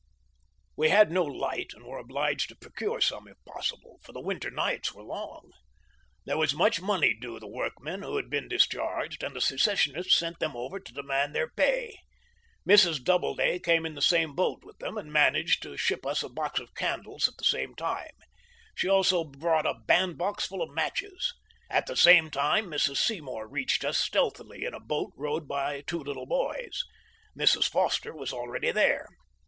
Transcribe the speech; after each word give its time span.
We 0.75 0.89
had 0.89 1.09
110 1.09 1.39
light 1.39 1.73
and 1.75 1.85
were 1.85 1.99
obliged 1.99 2.49
to 2.49 2.55
procure 2.55 3.01
some 3.01 3.27
if 3.27 3.37
possible, 3.45 3.99
for 4.01 4.13
the 4.13 4.19
win 4.19 4.39
ter 4.39 4.49
nights 4.49 4.91
were 4.95 5.03
long. 5.03 5.51
There 6.25 6.39
was 6.39 6.55
much 6.55 6.81
money 6.81 7.13
due 7.13 7.39
the 7.39 7.47
workmen 7.47 8.01
who 8.01 8.15
had 8.15 8.27
been 8.27 8.47
discharged, 8.47 9.21
and 9.21 9.35
the 9.35 9.41
secessionists 9.41 10.17
sent 10.17 10.39
them 10.39 10.55
over 10.55 10.79
to 10.79 10.91
demand 10.91 11.35
their 11.35 11.51
pay. 11.51 11.99
Mrs. 12.67 13.03
Doubleday 13.03 13.59
came 13.59 13.85
in 13.85 13.93
the 13.93 14.01
same 14.01 14.33
boat 14.33 14.63
with 14.63 14.79
them, 14.79 14.97
and 14.97 15.13
managed 15.13 15.61
to 15.61 15.77
ship 15.77 16.03
us 16.03 16.23
a 16.23 16.29
box 16.29 16.59
of 16.59 16.73
candles 16.73 17.27
at 17.27 17.35
the 17.37 17.45
same 17.45 17.75
time; 17.75 18.15
she 18.73 18.89
also 18.89 19.23
brought 19.23 19.67
a 19.67 19.75
bandbox 19.85 20.47
full 20.47 20.63
of 20.63 20.73
matches. 20.73 21.31
At 21.69 21.85
the 21.85 21.95
same 21.95 22.31
time 22.31 22.65
Mrs. 22.71 22.97
Seymour 22.97 23.47
reached 23.47 23.85
us 23.85 23.99
stealthily 23.99 24.65
in 24.65 24.73
a 24.73 24.79
boat 24.79 25.13
rowed 25.15 25.47
by 25.47 25.81
two 25.81 25.99
little 25.99 26.25
boys. 26.25 26.81
Mrs. 27.37 27.69
Foster 27.69 28.15
was 28.15 28.33
already 28.33 28.71
there. 28.71 29.07